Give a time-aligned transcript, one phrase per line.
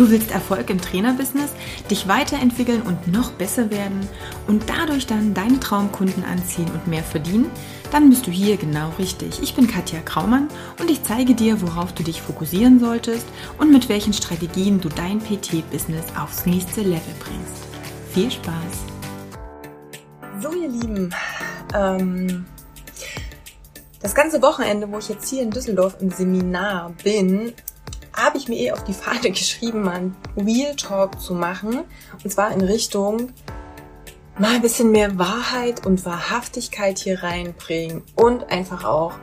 [0.00, 1.50] Du willst Erfolg im Trainerbusiness,
[1.90, 4.08] dich weiterentwickeln und noch besser werden
[4.46, 7.50] und dadurch dann deine Traumkunden anziehen und mehr verdienen?
[7.92, 9.42] Dann bist du hier genau richtig.
[9.42, 13.26] Ich bin Katja Kraumann und ich zeige dir, worauf du dich fokussieren solltest
[13.58, 17.66] und mit welchen Strategien du dein PT-Business aufs nächste Level bringst.
[18.14, 18.54] Viel Spaß!
[20.40, 21.14] So, ihr Lieben,
[21.74, 22.46] ähm,
[24.00, 27.52] das ganze Wochenende, wo ich jetzt hier in Düsseldorf im Seminar bin,
[28.20, 31.84] habe ich mir eh auf die Fahne geschrieben, mal ein Real Talk zu machen.
[32.22, 33.32] Und zwar in Richtung
[34.38, 39.14] mal ein bisschen mehr Wahrheit und Wahrhaftigkeit hier reinbringen und einfach auch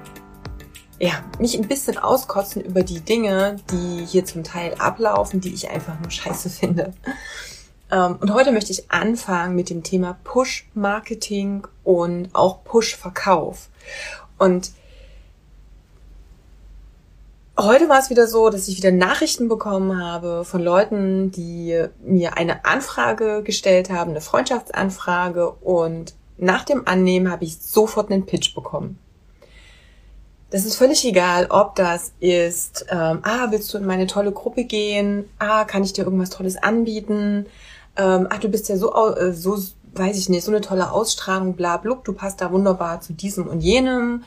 [1.00, 5.70] ja, mich ein bisschen auskotzen über die Dinge, die hier zum Teil ablaufen, die ich
[5.70, 6.94] einfach nur scheiße finde.
[7.92, 13.70] Ähm, und heute möchte ich anfangen mit dem Thema Push-Marketing und auch Push-Verkauf.
[14.40, 14.72] Und
[17.60, 22.38] Heute war es wieder so, dass ich wieder Nachrichten bekommen habe von Leuten, die mir
[22.38, 28.54] eine Anfrage gestellt haben, eine Freundschaftsanfrage und nach dem Annehmen habe ich sofort einen Pitch
[28.54, 29.00] bekommen.
[30.52, 34.66] Das ist völlig egal, ob das ist, ähm, ah, willst du in meine tolle Gruppe
[34.66, 35.28] gehen?
[35.40, 37.48] Ah, kann ich dir irgendwas Tolles anbieten?
[37.96, 39.58] Ähm, ach, du bist ja so, äh, so,
[39.96, 43.48] weiß ich nicht, so eine tolle Ausstrahlung, bla, blub, du passt da wunderbar zu diesem
[43.48, 44.24] und jenem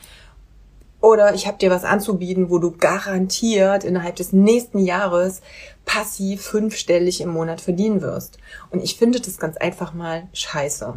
[1.01, 5.41] oder ich habe dir was anzubieten, wo du garantiert innerhalb des nächsten Jahres
[5.83, 8.37] passiv fünfstellig im Monat verdienen wirst.
[8.69, 10.93] Und ich finde das ganz einfach mal scheiße.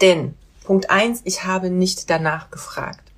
[0.00, 3.12] Denn Punkt eins: ich habe nicht danach gefragt.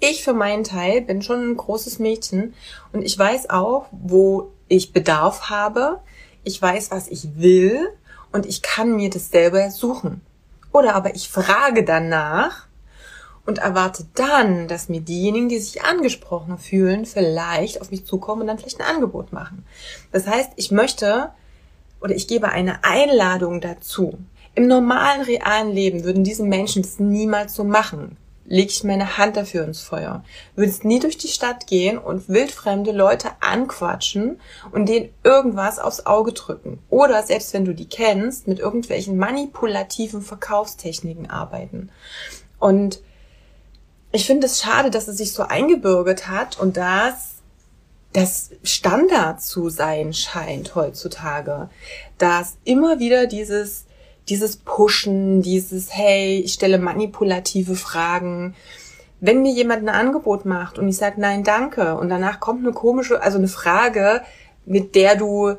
[0.00, 2.54] Ich für meinen Teil bin schon ein großes Mädchen
[2.92, 6.00] und ich weiß auch, wo ich Bedarf habe.
[6.42, 7.86] Ich weiß, was ich will
[8.32, 10.22] und ich kann mir das selber suchen.
[10.72, 12.66] Oder aber ich frage danach
[13.50, 18.46] und erwarte dann, dass mir diejenigen, die sich angesprochen fühlen, vielleicht auf mich zukommen und
[18.46, 19.66] dann vielleicht ein Angebot machen.
[20.12, 21.30] Das heißt, ich möchte
[22.00, 24.16] oder ich gebe eine Einladung dazu.
[24.54, 28.16] Im normalen, realen Leben würden diese Menschen das niemals so machen.
[28.46, 30.24] Lege ich meine Hand dafür ins Feuer.
[30.54, 34.40] Würdest nie durch die Stadt gehen und wildfremde Leute anquatschen
[34.70, 36.78] und denen irgendwas aufs Auge drücken.
[36.88, 41.90] Oder selbst wenn du die kennst, mit irgendwelchen manipulativen Verkaufstechniken arbeiten.
[42.60, 43.00] Und
[44.12, 47.34] ich finde es schade, dass es sich so eingebürgert hat und dass
[48.12, 51.70] das Standard zu sein scheint heutzutage,
[52.18, 53.84] dass immer wieder dieses
[54.28, 58.54] dieses Pushen, dieses Hey, ich stelle manipulative Fragen.
[59.20, 62.72] Wenn mir jemand ein Angebot macht und ich sage Nein, danke und danach kommt eine
[62.72, 64.22] komische, also eine Frage,
[64.64, 65.56] mit der du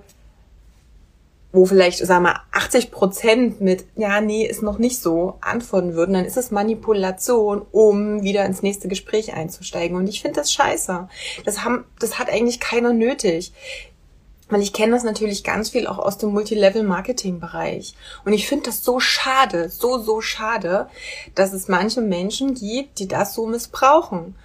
[1.54, 6.14] wo vielleicht, sagen wir, 80 Prozent mit, ja, nee, ist noch nicht so, antworten würden,
[6.14, 9.98] dann ist es Manipulation, um wieder ins nächste Gespräch einzusteigen.
[9.98, 11.10] Und ich finde das scheiße.
[11.44, 13.52] Das haben, das hat eigentlich keiner nötig.
[14.48, 17.96] Weil ich kenne das natürlich ganz viel auch aus dem Multilevel-Marketing-Bereich.
[18.26, 20.90] Und ich finde das so schade, so, so schade,
[21.36, 24.36] dass es manche Menschen gibt, die das so missbrauchen.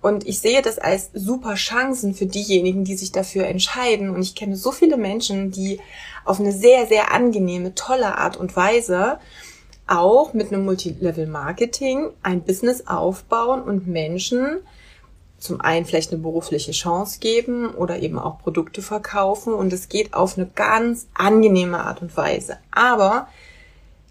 [0.00, 4.10] Und ich sehe das als super Chancen für diejenigen, die sich dafür entscheiden.
[4.10, 5.80] Und ich kenne so viele Menschen, die
[6.26, 9.18] auf eine sehr, sehr angenehme, tolle Art und Weise
[9.86, 14.58] auch mit einem Multilevel-Marketing ein Business aufbauen und Menschen
[15.38, 19.54] zum einen vielleicht eine berufliche Chance geben oder eben auch Produkte verkaufen.
[19.54, 22.58] Und es geht auf eine ganz angenehme Art und Weise.
[22.72, 23.28] Aber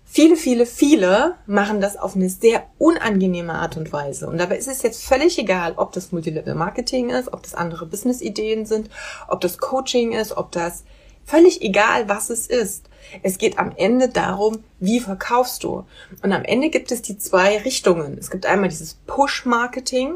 [0.07, 4.27] Viele, viele, viele machen das auf eine sehr unangenehme Art und Weise.
[4.27, 7.85] Und dabei ist es jetzt völlig egal, ob das Multilevel Marketing ist, ob das andere
[7.85, 8.89] Business-Ideen sind,
[9.27, 10.85] ob das Coaching ist, ob das
[11.25, 12.89] völlig egal, was es ist.
[13.23, 15.85] Es geht am Ende darum, wie verkaufst du.
[16.21, 18.17] Und am Ende gibt es die zwei Richtungen.
[18.19, 20.15] Es gibt einmal dieses Push-Marketing,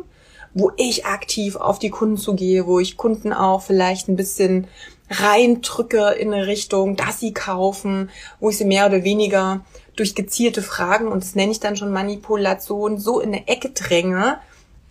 [0.54, 4.68] wo ich aktiv auf die Kunden zugehe, wo ich Kunden auch vielleicht ein bisschen
[5.10, 8.10] reindrücke in eine Richtung, dass sie kaufen,
[8.40, 9.66] wo ich sie mehr oder weniger
[9.96, 14.40] durch gezielte Fragen, und das nenne ich dann schon Manipulation, so in eine Ecke dränge,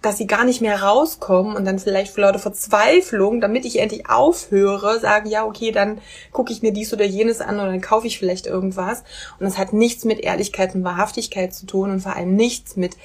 [0.00, 4.08] dass sie gar nicht mehr rauskommen und dann vielleicht vor lauter Verzweiflung, damit ich endlich
[4.08, 6.00] aufhöre, sagen, ja, okay, dann
[6.32, 9.00] gucke ich mir dies oder jenes an oder dann kaufe ich vielleicht irgendwas.
[9.38, 12.96] Und das hat nichts mit Ehrlichkeit und Wahrhaftigkeit zu tun und vor allem nichts mit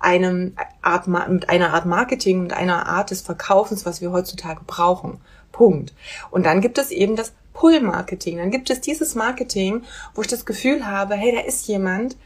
[0.00, 5.20] einem Art, mit einer Art Marketing, mit einer Art des Verkaufens, was wir heutzutage brauchen.
[5.52, 5.94] Punkt.
[6.32, 8.38] Und dann gibt es eben das Pull-Marketing.
[8.38, 9.82] Dann gibt es dieses Marketing,
[10.14, 12.16] wo ich das Gefühl habe, hey, da ist jemand,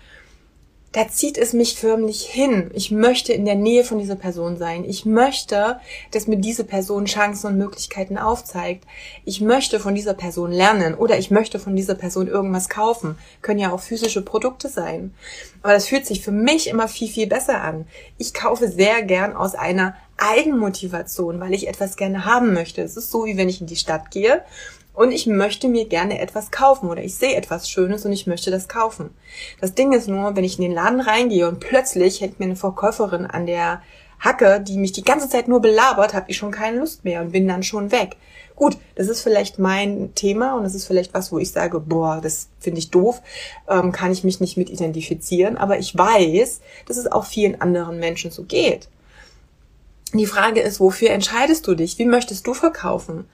[0.94, 2.70] da zieht es mich förmlich hin.
[2.72, 4.84] Ich möchte in der Nähe von dieser Person sein.
[4.84, 5.80] Ich möchte,
[6.12, 8.84] dass mir diese Person Chancen und Möglichkeiten aufzeigt.
[9.24, 13.18] Ich möchte von dieser Person lernen oder ich möchte von dieser Person irgendwas kaufen.
[13.42, 15.12] Können ja auch physische Produkte sein.
[15.64, 17.88] Aber das fühlt sich für mich immer viel, viel besser an.
[18.16, 22.82] Ich kaufe sehr gern aus einer Eigenmotivation, weil ich etwas gerne haben möchte.
[22.82, 24.44] Es ist so, wie wenn ich in die Stadt gehe
[24.94, 28.52] Und ich möchte mir gerne etwas kaufen oder ich sehe etwas Schönes und ich möchte
[28.52, 29.10] das kaufen.
[29.60, 32.56] Das Ding ist nur, wenn ich in den Laden reingehe und plötzlich hängt mir eine
[32.56, 33.82] Verkäuferin an der
[34.20, 37.32] Hacke, die mich die ganze Zeit nur belabert, habe ich schon keine Lust mehr und
[37.32, 38.16] bin dann schon weg.
[38.54, 42.20] Gut, das ist vielleicht mein Thema und das ist vielleicht was, wo ich sage, boah,
[42.22, 43.20] das finde ich doof,
[43.68, 47.98] ähm, kann ich mich nicht mit identifizieren, aber ich weiß, dass es auch vielen anderen
[47.98, 48.88] Menschen so geht.
[50.12, 51.98] Die Frage ist, wofür entscheidest du dich?
[51.98, 53.24] Wie möchtest du verkaufen?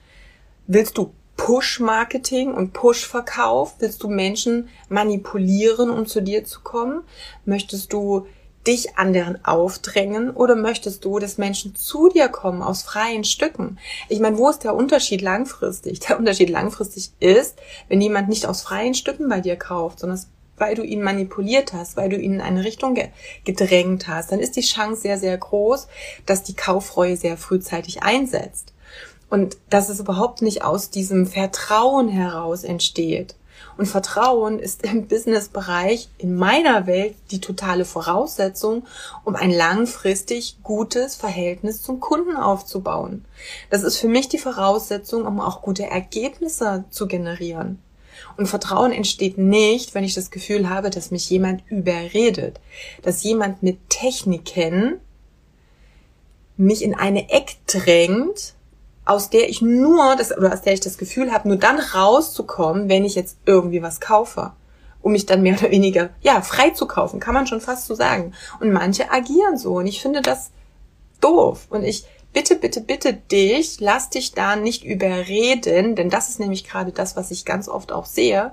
[0.65, 3.75] Willst du Push-Marketing und Push-Verkauf?
[3.79, 7.01] Willst du Menschen manipulieren, um zu dir zu kommen?
[7.45, 8.27] Möchtest du
[8.67, 13.79] dich anderen aufdrängen oder möchtest du, dass Menschen zu dir kommen aus freien Stücken?
[14.07, 15.99] Ich meine, wo ist der Unterschied langfristig?
[16.01, 17.57] Der Unterschied langfristig ist,
[17.87, 20.19] wenn jemand nicht aus freien Stücken bei dir kauft, sondern
[20.57, 22.95] weil du ihn manipuliert hast, weil du ihn in eine Richtung
[23.45, 25.87] gedrängt hast, dann ist die Chance sehr, sehr groß,
[26.27, 28.71] dass die Kaufreue sehr frühzeitig einsetzt.
[29.31, 33.33] Und dass es überhaupt nicht aus diesem Vertrauen heraus entsteht.
[33.77, 38.85] Und Vertrauen ist im Businessbereich in meiner Welt die totale Voraussetzung,
[39.23, 43.25] um ein langfristig gutes Verhältnis zum Kunden aufzubauen.
[43.69, 47.79] Das ist für mich die Voraussetzung, um auch gute Ergebnisse zu generieren.
[48.37, 52.59] Und Vertrauen entsteht nicht, wenn ich das Gefühl habe, dass mich jemand überredet,
[53.01, 54.99] dass jemand mit Techniken
[56.57, 58.53] mich in eine Eck drängt,
[59.11, 62.89] aus der ich nur das oder aus der ich das Gefühl habe, nur dann rauszukommen,
[62.89, 64.53] wenn ich jetzt irgendwie was kaufe,
[65.01, 67.95] um mich dann mehr oder weniger ja frei zu kaufen, kann man schon fast so
[67.95, 68.33] sagen.
[68.59, 70.51] Und manche agieren so und ich finde das
[71.19, 76.39] doof und ich bitte, bitte, bitte dich, lass dich da nicht überreden, denn das ist
[76.39, 78.51] nämlich gerade das, was ich ganz oft auch sehe.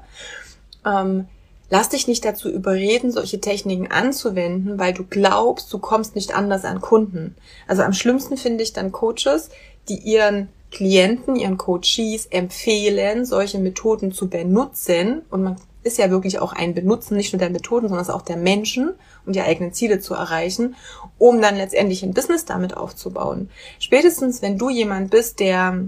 [0.84, 1.28] Ähm,
[1.70, 6.64] lass dich nicht dazu überreden, solche Techniken anzuwenden, weil du glaubst, du kommst nicht anders
[6.64, 7.34] an Kunden.
[7.66, 9.50] Also am schlimmsten finde ich dann Coaches,
[9.88, 15.22] die ihren Klienten, ihren Coaches empfehlen, solche Methoden zu benutzen.
[15.30, 18.36] Und man ist ja wirklich auch ein Benutzen nicht nur der Methoden, sondern auch der
[18.36, 18.92] Menschen,
[19.24, 20.76] um die eigenen Ziele zu erreichen,
[21.16, 23.50] um dann letztendlich ein Business damit aufzubauen.
[23.78, 25.84] Spätestens, wenn du jemand bist, der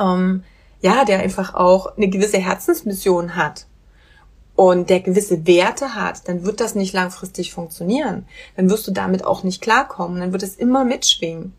[0.00, 0.42] ähm,
[0.82, 3.66] ja, der einfach auch eine gewisse Herzensmission hat
[4.56, 8.26] und der gewisse Werte hat, dann wird das nicht langfristig funktionieren.
[8.56, 10.18] Dann wirst du damit auch nicht klarkommen.
[10.18, 11.52] Dann wird es immer mitschwingen.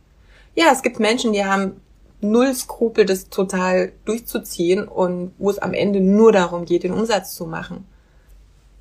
[0.56, 1.80] Ja, es gibt Menschen, die haben
[2.22, 7.36] null Skrupel, das total durchzuziehen und wo es am Ende nur darum geht, den Umsatz
[7.36, 7.86] zu machen.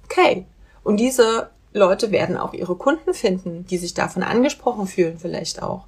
[0.04, 0.46] Okay.
[0.82, 5.86] Und diese Leute werden auch ihre Kunden finden, die sich davon angesprochen fühlen vielleicht auch.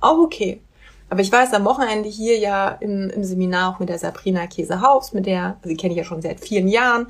[0.00, 0.60] Auch okay.
[1.14, 5.12] Aber ich weiß am Wochenende hier ja im, im Seminar auch mit der Sabrina Käsehaus,
[5.12, 7.06] mit der, also kenne ich ja schon seit vielen Jahren.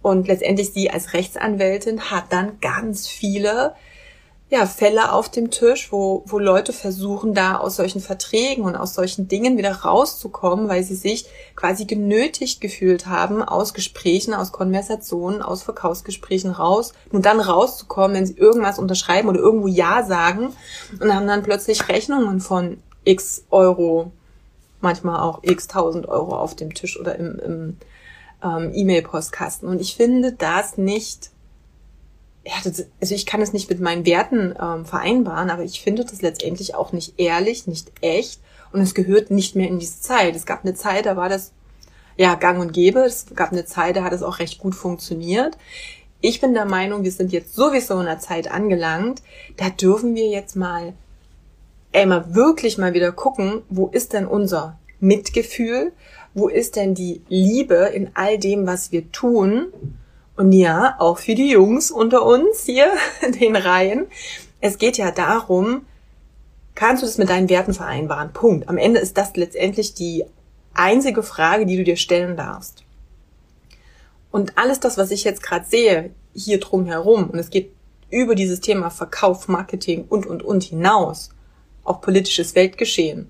[0.00, 3.74] Und letztendlich sie als Rechtsanwältin hat dann ganz viele
[4.48, 8.94] ja, Fälle auf dem Tisch, wo, wo Leute versuchen, da aus solchen Verträgen und aus
[8.94, 15.42] solchen Dingen wieder rauszukommen, weil sie sich quasi genötigt gefühlt haben, aus Gesprächen, aus Konversationen,
[15.42, 20.54] aus Verkaufsgesprächen raus, nur dann rauszukommen, wenn sie irgendwas unterschreiben oder irgendwo Ja sagen
[20.98, 24.12] und haben dann plötzlich Rechnungen von x Euro,
[24.80, 27.76] manchmal auch x tausend Euro auf dem Tisch oder im, im
[28.42, 29.68] ähm, E-Mail-Postkasten.
[29.68, 31.30] Und ich finde das nicht
[32.46, 36.04] ja, das, also ich kann es nicht mit meinen Werten ähm, vereinbaren, aber ich finde
[36.04, 38.40] das letztendlich auch nicht ehrlich, nicht echt
[38.74, 40.36] und es gehört nicht mehr in diese Zeit.
[40.36, 41.52] Es gab eine Zeit, da war das
[42.16, 43.00] ja gang und gäbe.
[43.00, 45.56] Es gab eine Zeit, da hat es auch recht gut funktioniert.
[46.20, 49.22] Ich bin der Meinung, wir sind jetzt sowieso in einer Zeit angelangt,
[49.56, 50.94] da dürfen wir jetzt mal,
[51.94, 55.92] ey, mal wirklich mal wieder gucken, wo ist denn unser Mitgefühl?
[56.34, 59.72] Wo ist denn die Liebe in all dem, was wir tun?
[60.36, 62.92] Und ja, auch für die Jungs unter uns hier
[63.24, 64.06] in den Reihen.
[64.60, 65.86] Es geht ja darum,
[66.74, 68.32] kannst du das mit deinen Werten vereinbaren?
[68.32, 68.68] Punkt.
[68.68, 70.24] Am Ende ist das letztendlich die
[70.74, 72.82] einzige Frage, die du dir stellen darfst.
[74.32, 77.70] Und alles das, was ich jetzt gerade sehe, hier drum herum, und es geht
[78.10, 81.30] über dieses Thema Verkauf, Marketing und, und, und hinaus,
[81.84, 83.28] auch politisches Weltgeschehen,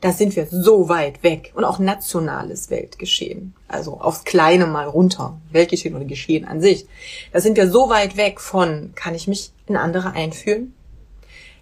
[0.00, 5.40] da sind wir so weit weg und auch nationales Weltgeschehen, also aufs Kleine mal runter,
[5.50, 6.86] Weltgeschehen oder Geschehen an sich.
[7.32, 10.74] Da sind wir so weit weg von, kann ich mich in andere einfühlen?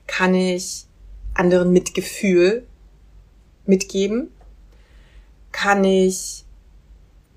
[0.08, 0.86] Kann ich
[1.34, 2.66] anderen Mitgefühl
[3.64, 4.32] mitgeben?
[5.52, 6.44] Kann ich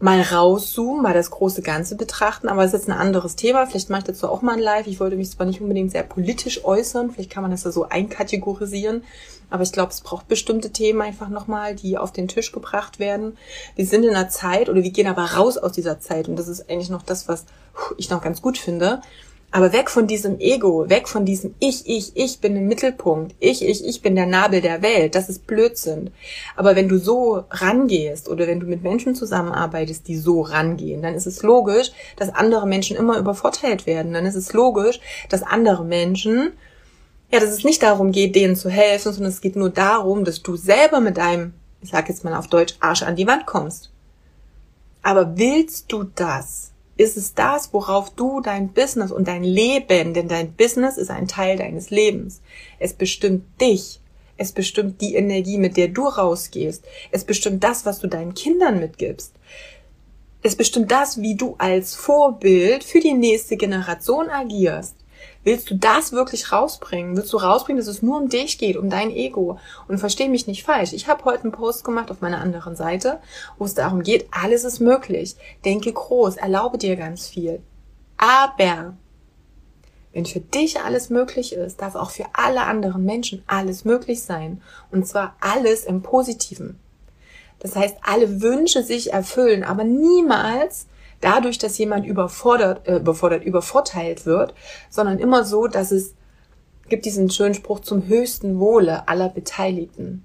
[0.05, 3.65] mal rauszoomen, mal das große Ganze betrachten, aber es ist jetzt ein anderes Thema.
[3.65, 4.85] Vielleicht mache ich dazu auch mal ein Live.
[4.85, 7.89] Ich wollte mich zwar nicht unbedingt sehr politisch äußern, vielleicht kann man das ja so
[7.89, 9.03] einkategorisieren,
[9.49, 13.35] aber ich glaube, es braucht bestimmte Themen einfach nochmal, die auf den Tisch gebracht werden.
[13.75, 16.47] Wir sind in einer Zeit oder wir gehen aber raus aus dieser Zeit und das
[16.47, 17.45] ist eigentlich noch das, was
[17.97, 19.01] ich noch ganz gut finde.
[19.55, 23.65] Aber weg von diesem Ego, weg von diesem Ich, ich, ich bin im Mittelpunkt, ich,
[23.65, 26.11] ich, ich bin der Nabel der Welt, das ist Blödsinn.
[26.57, 31.13] Aber wenn du so rangehst oder wenn du mit Menschen zusammenarbeitest, die so rangehen, dann
[31.13, 34.11] ist es logisch, dass andere Menschen immer übervorteilt werden.
[34.11, 36.51] Dann ist es logisch, dass andere Menschen,
[37.31, 40.43] ja, dass es nicht darum geht, denen zu helfen, sondern es geht nur darum, dass
[40.43, 43.89] du selber mit deinem, ich sag jetzt mal auf Deutsch, Arsch an die Wand kommst.
[45.01, 46.73] Aber willst du das?
[46.97, 51.27] Ist es das, worauf du dein Business und dein Leben, denn dein Business ist ein
[51.27, 52.41] Teil deines Lebens.
[52.79, 53.99] Es bestimmt dich.
[54.37, 56.83] Es bestimmt die Energie, mit der du rausgehst.
[57.11, 59.33] Es bestimmt das, was du deinen Kindern mitgibst.
[60.41, 64.95] Es bestimmt das, wie du als Vorbild für die nächste Generation agierst.
[65.45, 67.15] Willst du das wirklich rausbringen?
[67.15, 69.59] Willst du rausbringen, dass es nur um dich geht, um dein Ego?
[69.87, 70.91] Und versteh mich nicht falsch.
[70.91, 73.19] Ich habe heute einen Post gemacht auf meiner anderen Seite,
[73.59, 75.35] wo es darum geht, alles ist möglich.
[75.63, 77.61] Denke groß, erlaube dir ganz viel.
[78.17, 78.95] Aber
[80.13, 84.63] wenn für dich alles möglich ist, darf auch für alle anderen Menschen alles möglich sein.
[84.91, 86.79] Und zwar alles im Positiven.
[87.59, 90.87] Das heißt, alle Wünsche sich erfüllen, aber niemals
[91.25, 94.53] dadurch, dass jemand überfordert, äh, überfordert, übervorteilt wird,
[94.89, 96.13] sondern immer so, dass es
[96.87, 100.23] gibt diesen schönen Spruch zum höchsten Wohle aller Beteiligten,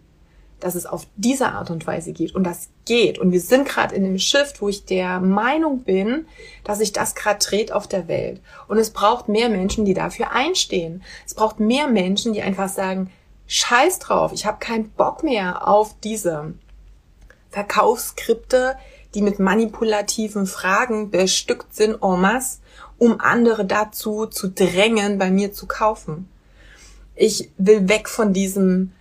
[0.60, 2.34] dass es auf diese Art und Weise geht.
[2.34, 3.18] Und das geht.
[3.18, 6.26] Und wir sind gerade in dem Shift, wo ich der Meinung bin,
[6.64, 8.42] dass sich das gerade dreht auf der Welt.
[8.68, 11.02] Und es braucht mehr Menschen, die dafür einstehen.
[11.26, 13.10] Es braucht mehr Menschen, die einfach sagen,
[13.46, 16.52] Scheiß drauf, ich habe keinen Bock mehr auf diese
[17.50, 18.76] Verkaufsskripte,
[19.14, 22.58] die mit manipulativen Fragen bestückt sind en masse,
[22.98, 26.28] um andere dazu zu drängen, bei mir zu kaufen.
[27.14, 28.92] Ich will weg von diesem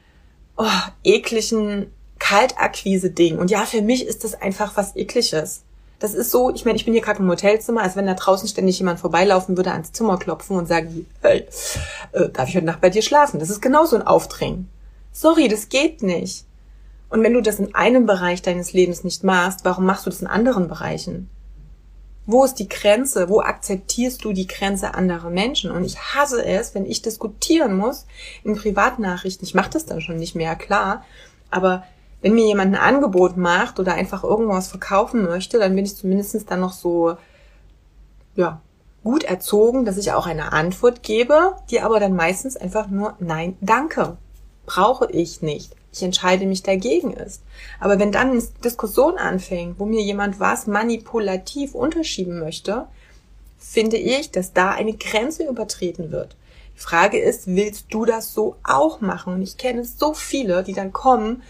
[0.58, 0.66] oh,
[1.04, 3.38] ekligen Kaltakquise-Ding.
[3.38, 5.64] Und ja, für mich ist das einfach was Ekliges.
[6.00, 8.48] Das ist so, ich meine, ich bin hier gerade im Hotelzimmer, als wenn da draußen
[8.48, 11.46] ständig jemand vorbeilaufen würde, ans Zimmer klopfen und sagen, hey,
[12.14, 13.40] äh, darf ich heute Nacht bei dir schlafen?
[13.40, 14.70] Das ist genauso ein Aufdrängen.
[15.12, 16.46] Sorry, das geht nicht.
[17.10, 20.22] Und wenn du das in einem Bereich deines Lebens nicht machst, warum machst du das
[20.22, 21.30] in anderen Bereichen?
[22.28, 23.30] Wo ist die Grenze?
[23.30, 25.72] Wo akzeptierst du die Grenze anderer Menschen?
[25.72, 28.06] Und ich hasse es, wenn ich diskutieren muss
[28.44, 29.48] in Privatnachrichten.
[29.48, 31.04] Ich mache das dann schon nicht mehr, klar.
[31.50, 31.84] Aber
[32.22, 36.52] wenn mir jemand ein Angebot macht oder einfach irgendwas verkaufen möchte, dann bin ich zumindest
[36.52, 37.18] dann noch so,
[38.36, 38.62] ja,
[39.04, 43.58] gut erzogen, dass ich auch eine Antwort gebe, die aber dann meistens einfach nur Nein,
[43.62, 44.18] danke.
[44.68, 47.44] Brauche ich nicht ich entscheide mich dagegen ist.
[47.80, 52.88] Aber wenn dann eine Diskussion anfängt, wo mir jemand was manipulativ unterschieben möchte,
[53.58, 56.36] finde ich, dass da eine Grenze übertreten wird.
[56.76, 59.34] Die Frage ist, willst du das so auch machen?
[59.34, 61.44] Und ich kenne so viele, die dann kommen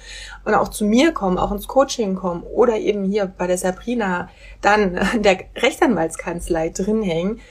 [0.43, 4.29] und auch zu mir kommen, auch ins Coaching kommen oder eben hier bei der Sabrina
[4.61, 7.41] dann der Rechtsanwaltskanzlei drin hängen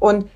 [0.00, 0.26] und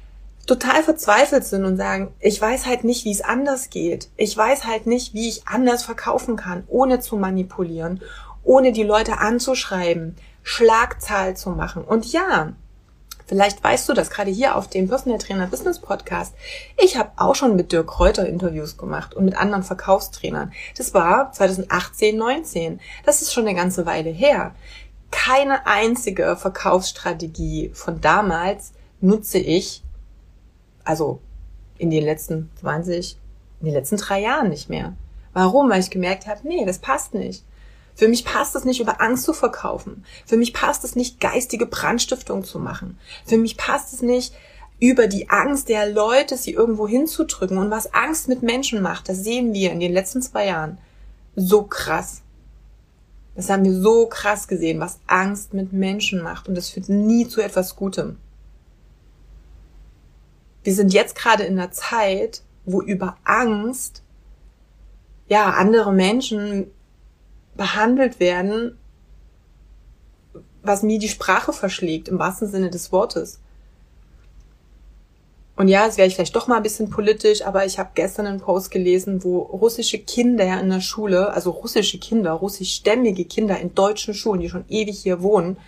[0.46, 4.08] total verzweifelt sind und sagen, ich weiß halt nicht, wie es anders geht.
[4.16, 8.02] Ich weiß halt nicht, wie ich anders verkaufen kann, ohne zu manipulieren,
[8.42, 11.84] ohne die Leute anzuschreiben, Schlagzahl zu machen.
[11.84, 12.52] Und ja,
[13.26, 16.34] vielleicht weißt du das gerade hier auf dem Personal Trainer Business Podcast.
[16.76, 20.52] Ich habe auch schon mit Dirk Kräuter Interviews gemacht und mit anderen Verkaufstrainern.
[20.76, 22.80] Das war 2018, 19.
[23.06, 24.54] Das ist schon eine ganze Weile her.
[25.10, 29.83] Keine einzige Verkaufsstrategie von damals nutze ich
[30.84, 31.20] also
[31.78, 33.16] in den letzten 20,
[33.60, 34.94] in den letzten drei Jahren nicht mehr.
[35.32, 35.68] Warum?
[35.68, 37.44] Weil ich gemerkt habe, nee, das passt nicht.
[37.96, 40.04] Für mich passt es nicht, über Angst zu verkaufen.
[40.26, 42.98] Für mich passt es nicht, geistige Brandstiftung zu machen.
[43.24, 44.34] Für mich passt es nicht,
[44.80, 47.58] über die Angst der Leute sie irgendwo hinzudrücken.
[47.58, 50.78] Und was Angst mit Menschen macht, das sehen wir in den letzten zwei Jahren
[51.36, 52.22] so krass.
[53.36, 56.48] Das haben wir so krass gesehen, was Angst mit Menschen macht.
[56.48, 58.18] Und das führt nie zu etwas Gutem
[60.64, 64.02] wir sind jetzt gerade in einer Zeit, wo über Angst
[65.28, 66.70] ja andere Menschen
[67.54, 68.76] behandelt werden,
[70.62, 73.40] was mir die Sprache verschlägt, im wahrsten Sinne des Wortes.
[75.56, 78.26] Und ja, es wäre ich vielleicht doch mal ein bisschen politisch, aber ich habe gestern
[78.26, 83.74] einen Post gelesen, wo russische Kinder in der Schule, also russische Kinder, russischstämmige Kinder in
[83.74, 85.58] deutschen Schulen, die schon ewig hier wohnen,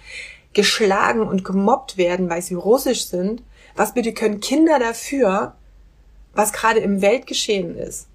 [0.54, 3.42] geschlagen und gemobbt werden, weil sie russisch sind,
[3.76, 5.54] was bitte können Kinder dafür,
[6.34, 8.08] was gerade im Weltgeschehen ist?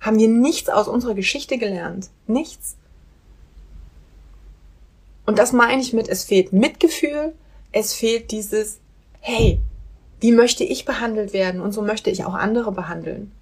[0.00, 2.10] Haben wir nichts aus unserer Geschichte gelernt?
[2.26, 2.76] Nichts.
[5.26, 7.34] Und das meine ich mit, es fehlt Mitgefühl,
[7.72, 8.80] es fehlt dieses,
[9.20, 9.60] hey,
[10.20, 13.32] wie möchte ich behandelt werden und so möchte ich auch andere behandeln.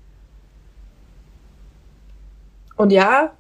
[2.77, 3.33] Und ja,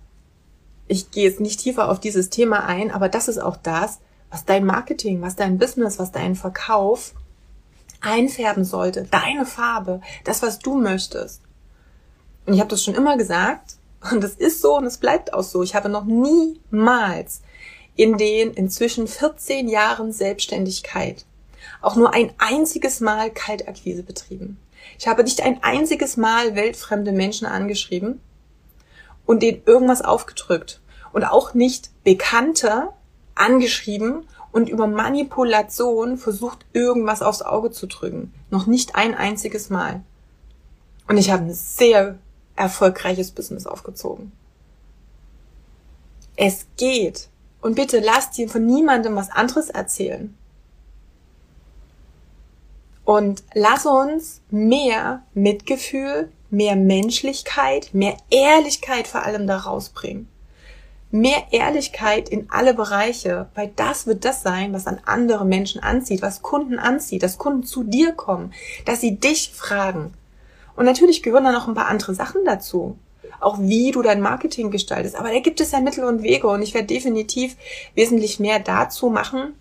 [0.88, 4.00] ich gehe jetzt nicht tiefer auf dieses Thema ein, aber das ist auch das,
[4.30, 7.14] was dein Marketing, was dein Business, was dein Verkauf
[8.02, 11.40] einfärben sollte, deine Farbe, das, was du möchtest.
[12.46, 13.76] Und ich habe das schon immer gesagt
[14.10, 15.62] und das ist so und es bleibt auch so.
[15.62, 17.42] Ich habe noch niemals
[17.94, 21.24] in den inzwischen 14 Jahren Selbstständigkeit
[21.80, 24.58] auch nur ein einziges Mal Kaltakquise betrieben.
[24.98, 28.20] Ich habe nicht ein einziges Mal weltfremde Menschen angeschrieben
[29.26, 30.80] und denen irgendwas aufgedrückt
[31.12, 32.88] und auch nicht Bekannte
[33.34, 38.32] angeschrieben und über Manipulation versucht, irgendwas aufs Auge zu drücken.
[38.50, 40.02] Noch nicht ein einziges Mal.
[41.08, 42.18] Und ich habe ein sehr
[42.54, 44.32] erfolgreiches Business aufgezogen.
[46.36, 47.28] Es geht.
[47.60, 50.36] Und bitte lass dir von niemandem was anderes erzählen.
[53.04, 60.31] Und lass uns mehr Mitgefühl, mehr Menschlichkeit, mehr Ehrlichkeit vor allem da rausbringen
[61.12, 66.22] mehr Ehrlichkeit in alle Bereiche, weil das wird das sein, was an andere Menschen anzieht,
[66.22, 68.52] was Kunden anzieht, dass Kunden zu dir kommen,
[68.86, 70.14] dass sie dich fragen.
[70.74, 72.98] Und natürlich gehören da noch ein paar andere Sachen dazu.
[73.40, 75.16] Auch wie du dein Marketing gestaltest.
[75.16, 77.56] Aber da gibt es ja Mittel und Wege und ich werde definitiv
[77.94, 79.54] wesentlich mehr dazu machen.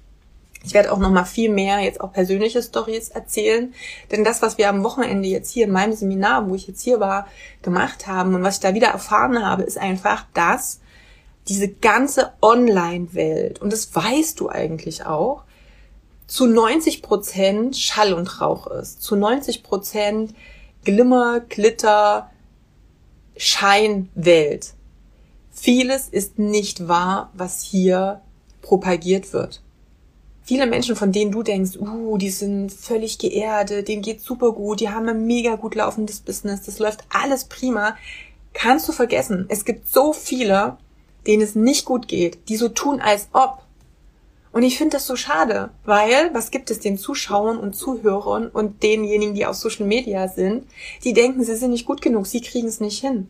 [0.64, 3.74] Ich werde auch noch mal viel mehr jetzt auch persönliche Stories erzählen,
[4.12, 7.00] denn das, was wir am Wochenende jetzt hier in meinem Seminar, wo ich jetzt hier
[7.00, 7.28] war,
[7.64, 10.80] gemacht haben und was ich da wieder erfahren habe, ist einfach das,
[11.48, 15.44] diese ganze Online-Welt, und das weißt du eigentlich auch,
[16.28, 20.34] zu 90 Prozent Schall und Rauch ist, zu 90 Prozent
[20.84, 22.32] Glimmer, Glitter,
[23.36, 24.74] Scheinwelt.
[25.52, 28.22] Vieles ist nicht wahr, was hier
[28.62, 29.62] propagiert wird.
[30.44, 34.80] Viele Menschen, von denen du denkst, uh, die sind völlig geerdet, denen geht's super gut,
[34.80, 37.96] die haben ein mega gut laufendes Business, das läuft alles prima,
[38.54, 39.46] kannst du vergessen.
[39.50, 40.78] Es gibt so viele,
[41.28, 43.62] denen es nicht gut geht, die so tun, als ob.
[44.52, 48.84] Und ich finde das so schade, weil was gibt es den Zuschauern und Zuhörern und
[48.84, 50.66] denjenigen, die auf Social Media sind,
[51.04, 53.30] die denken, sie sind nicht gut genug, sie kriegen es nicht hin.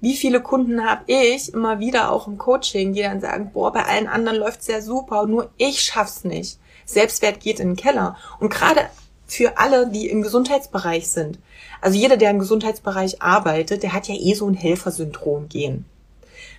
[0.00, 3.84] Wie viele Kunden habe ich immer wieder auch im Coaching, die dann sagen, boah, bei
[3.84, 6.58] allen anderen läuft's ja super, nur ich schaff's nicht.
[6.84, 8.16] Selbstwert geht in den Keller.
[8.38, 8.82] Und gerade
[9.26, 11.38] für alle, die im Gesundheitsbereich sind.
[11.80, 15.86] Also jeder, der im Gesundheitsbereich arbeitet, der hat ja eh so ein Helfersyndrom gehen.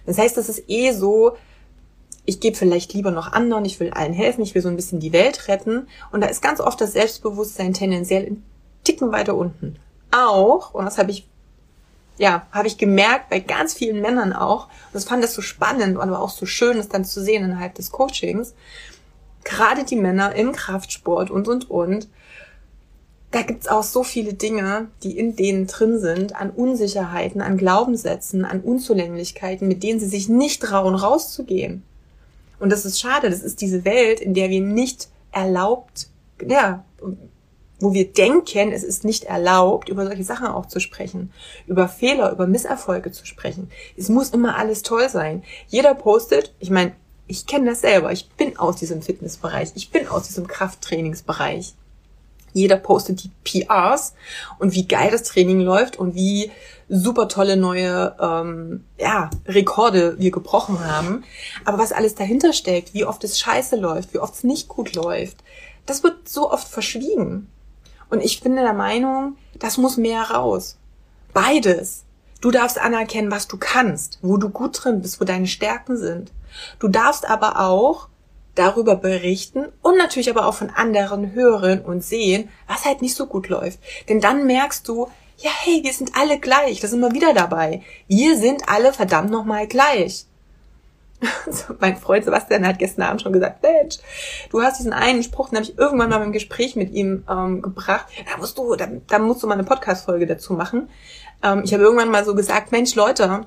[0.06, 1.36] Das heißt, das ist eh so,
[2.26, 5.00] ich gebe vielleicht lieber noch anderen, ich will allen helfen, ich will so ein bisschen
[5.00, 5.88] die Welt retten.
[6.12, 8.44] Und da ist ganz oft das Selbstbewusstsein tendenziell in
[8.84, 9.78] Ticken weiter unten.
[10.12, 11.28] Auch, und das habe ich,
[12.18, 15.98] ja, habe ich gemerkt bei ganz vielen Männern auch, und das fand das so spannend,
[15.98, 18.54] aber auch so schön, das dann zu sehen innerhalb des Coachings,
[19.44, 22.08] gerade die Männer im Kraftsport und, und, und,
[23.36, 28.46] da gibt's auch so viele Dinge, die in denen drin sind, an Unsicherheiten, an Glaubenssätzen,
[28.46, 31.84] an Unzulänglichkeiten, mit denen sie sich nicht trauen, rauszugehen.
[32.60, 36.08] Und das ist schade, das ist diese Welt, in der wir nicht erlaubt,
[36.48, 36.86] ja,
[37.82, 41.34] wo wir denken, es ist nicht erlaubt, über solche Sachen auch zu sprechen,
[41.68, 43.70] über Fehler, über Misserfolge zu sprechen.
[43.98, 45.44] Es muss immer alles toll sein.
[45.68, 46.94] Jeder postet, ich meine,
[47.28, 51.74] ich kenne das selber, ich bin aus diesem Fitnessbereich, ich bin aus diesem Krafttrainingsbereich.
[52.56, 54.14] Jeder postet die PRs
[54.60, 56.52] und wie geil das Training läuft und wie
[56.88, 61.26] super tolle neue ähm, ja, Rekorde wir gebrochen haben.
[61.66, 64.96] Aber was alles dahinter steckt, wie oft es scheiße läuft, wie oft es nicht gut
[64.96, 65.44] läuft,
[65.86, 67.50] das wird so oft verschwiegen.
[68.10, 70.78] Und ich bin der Meinung, das muss mehr raus.
[71.34, 72.06] Beides.
[72.40, 76.32] Du darfst anerkennen, was du kannst, wo du gut drin bist, wo deine Stärken sind.
[76.80, 78.08] Du darfst aber auch
[78.56, 83.28] darüber berichten und natürlich aber auch von anderen hören und sehen, was halt nicht so
[83.28, 83.80] gut läuft.
[84.10, 86.80] Denn dann merkst du, ja, hey, wir sind alle gleich.
[86.80, 87.82] Da sind wir wieder dabei.
[88.08, 90.26] Wir sind alle verdammt nochmal gleich.
[91.80, 93.98] Mein Freund Sebastian hat gestern Abend schon gesagt, Mensch,
[94.50, 97.62] du hast diesen einen Spruch, den habe ich irgendwann mal im Gespräch mit ihm ähm,
[97.62, 98.06] gebracht.
[98.30, 100.90] Da musst du, da, da musst du mal eine Podcast-Folge dazu machen.
[101.44, 103.46] Ähm, ich habe irgendwann mal so gesagt, Mensch, Leute,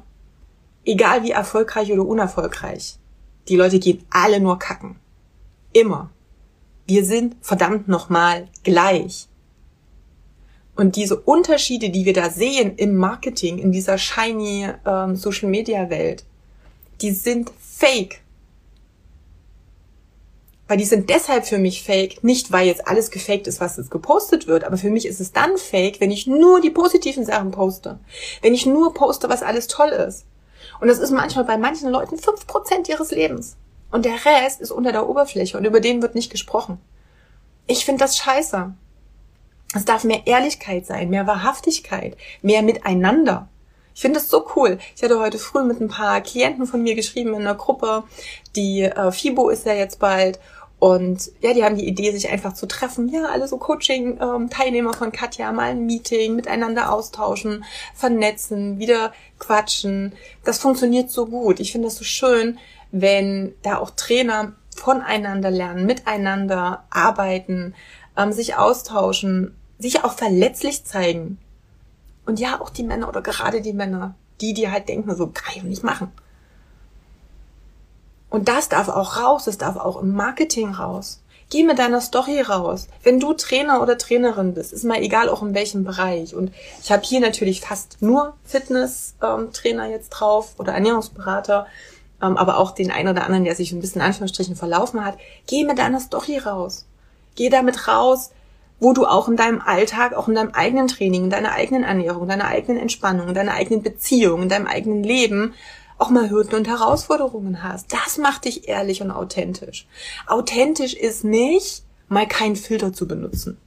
[0.85, 2.97] egal wie erfolgreich oder unerfolgreich,
[3.49, 4.97] die Leute gehen alle nur kacken.
[5.73, 6.11] Immer.
[6.87, 9.29] Wir sind verdammt nochmal gleich.
[10.75, 15.91] Und diese Unterschiede, die wir da sehen im Marketing, in dieser shiny ähm, Social Media
[15.91, 16.25] Welt,
[17.01, 18.21] die sind fake.
[20.69, 23.91] Weil die sind deshalb für mich fake, nicht weil jetzt alles gefaked ist, was jetzt
[23.91, 27.51] gepostet wird, aber für mich ist es dann fake, wenn ich nur die positiven Sachen
[27.51, 27.99] poste.
[28.43, 30.27] Wenn ich nur poste, was alles toll ist.
[30.81, 33.57] Und das ist manchmal bei manchen Leuten fünf Prozent ihres Lebens.
[33.91, 36.79] Und der Rest ist unter der Oberfläche und über den wird nicht gesprochen.
[37.67, 38.73] Ich finde das scheiße.
[39.75, 43.49] Es darf mehr Ehrlichkeit sein, mehr Wahrhaftigkeit, mehr Miteinander.
[43.95, 44.79] Ich finde das so cool.
[44.95, 48.05] Ich hatte heute früh mit ein paar Klienten von mir geschrieben in einer Gruppe.
[48.55, 50.39] Die äh, FIBO ist ja jetzt bald
[50.79, 53.09] Und ja, die haben die Idee, sich einfach zu treffen.
[53.09, 57.65] Ja, alle so Coaching-Teilnehmer von Katja, mal ein Meeting, miteinander austauschen,
[57.95, 60.13] vernetzen, wieder quatschen.
[60.45, 61.59] Das funktioniert so gut.
[61.59, 62.59] Ich finde das so schön,
[62.93, 67.75] wenn da auch Trainer voneinander lernen, miteinander arbeiten,
[68.17, 71.39] ähm, sich austauschen, sich auch verletzlich zeigen.
[72.25, 75.55] Und ja, auch die Männer oder gerade die Männer, die, die halt denken, so kann
[75.57, 76.13] ich nicht machen.
[78.31, 81.21] Und das darf auch raus, das darf auch im Marketing raus.
[81.51, 82.89] Geh mit deiner Story raus.
[83.03, 86.35] Wenn du Trainer oder Trainerin bist, ist mal egal auch in welchem Bereich.
[86.35, 91.67] Und ich habe hier natürlich fast nur Fitness-Trainer jetzt drauf oder Ernährungsberater,
[92.21, 95.17] ähm, aber auch den einen oder anderen, der sich ein bisschen Anführungsstrichen verlaufen hat.
[95.47, 96.87] Geh mit deiner Story raus.
[97.35, 98.31] Geh damit raus,
[98.79, 102.29] wo du auch in deinem Alltag, auch in deinem eigenen Training, in deiner eigenen Ernährung,
[102.29, 105.55] deiner eigenen Entspannung, in deiner eigenen Beziehung, in deinem eigenen Leben
[105.99, 107.93] auch mal Hürden und Herausforderungen hast.
[107.93, 109.87] Das macht dich ehrlich und authentisch.
[110.27, 113.59] Authentisch ist nicht, mal keinen Filter zu benutzen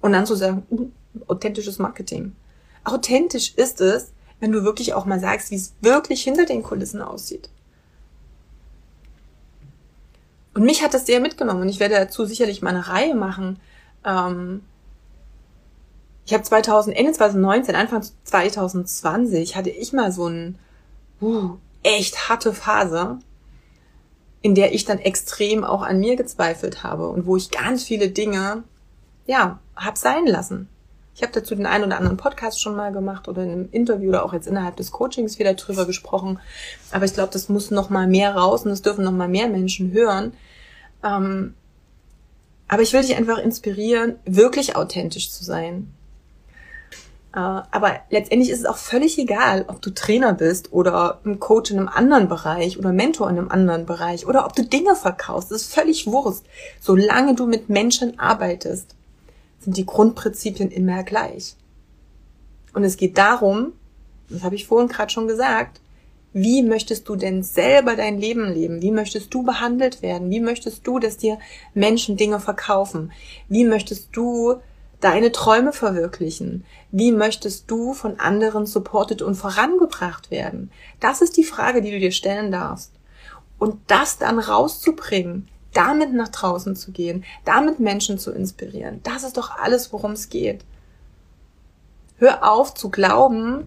[0.00, 0.88] und dann zu sagen, uh,
[1.26, 2.34] authentisches Marketing.
[2.84, 7.02] Authentisch ist es, wenn du wirklich auch mal sagst, wie es wirklich hinter den Kulissen
[7.02, 7.48] aussieht.
[10.54, 13.58] Und mich hat das sehr mitgenommen und ich werde dazu sicherlich mal eine Reihe machen.
[14.04, 14.62] Ähm,
[16.26, 20.58] ich habe 2000, Ende 2019, Anfang 2020 hatte ich mal so ein
[21.82, 23.18] echt harte Phase,
[24.42, 28.10] in der ich dann extrem auch an mir gezweifelt habe und wo ich ganz viele
[28.10, 28.64] Dinge,
[29.26, 30.68] ja, hab sein lassen.
[31.14, 34.08] Ich habe dazu den einen oder anderen Podcast schon mal gemacht oder in einem Interview
[34.08, 36.40] oder auch jetzt innerhalb des Coachings wieder drüber gesprochen.
[36.90, 39.48] Aber ich glaube, das muss noch mal mehr raus und es dürfen noch mal mehr
[39.48, 40.32] Menschen hören.
[41.04, 41.54] Ähm,
[42.66, 45.92] aber ich will dich einfach inspirieren, wirklich authentisch zu sein.
[47.34, 51.72] Äh, aber letztendlich ist es auch völlig egal, ob du Trainer bist oder ein Coach
[51.72, 55.50] in einem anderen Bereich oder Mentor in einem anderen Bereich oder ob du Dinge verkaufst.
[55.50, 56.44] Das ist völlig Wurst.
[56.80, 58.94] Solange du mit Menschen arbeitest,
[59.58, 61.56] sind die Grundprinzipien immer gleich.
[62.72, 63.72] Und es geht darum,
[64.28, 65.80] das habe ich vorhin gerade schon gesagt,
[66.32, 68.82] wie möchtest du denn selber dein Leben leben?
[68.82, 70.30] Wie möchtest du behandelt werden?
[70.30, 71.38] Wie möchtest du, dass dir
[71.74, 73.12] Menschen Dinge verkaufen?
[73.48, 74.56] Wie möchtest du
[75.04, 76.64] deine Träume verwirklichen?
[76.90, 80.70] Wie möchtest du von anderen supported und vorangebracht werden?
[80.98, 82.90] Das ist die Frage, die du dir stellen darfst.
[83.58, 89.36] Und das dann rauszubringen, damit nach draußen zu gehen, damit Menschen zu inspirieren, das ist
[89.36, 90.64] doch alles, worum es geht.
[92.16, 93.66] Hör auf zu glauben,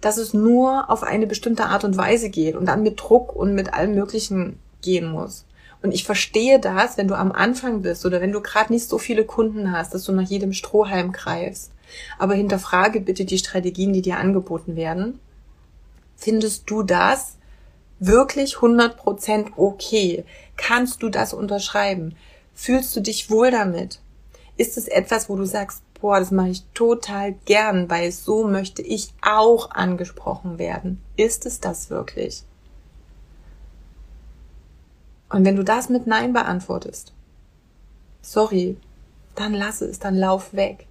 [0.00, 3.54] dass es nur auf eine bestimmte Art und Weise geht und dann mit Druck und
[3.54, 5.44] mit allem Möglichen gehen muss.
[5.82, 8.98] Und ich verstehe das, wenn du am Anfang bist oder wenn du gerade nicht so
[8.98, 11.72] viele Kunden hast, dass du nach jedem Strohhalm greifst.
[12.18, 15.18] Aber hinterfrage bitte die Strategien, die dir angeboten werden.
[16.16, 17.36] Findest du das
[17.98, 20.24] wirklich 100% okay?
[20.56, 22.14] Kannst du das unterschreiben?
[22.54, 24.00] Fühlst du dich wohl damit?
[24.56, 28.82] Ist es etwas, wo du sagst, boah, das mache ich total gern, weil so möchte
[28.82, 31.02] ich auch angesprochen werden?
[31.16, 32.44] Ist es das wirklich?
[35.32, 37.12] Und wenn du das mit Nein beantwortest,
[38.20, 38.76] sorry,
[39.34, 40.86] dann lass es, dann lauf weg.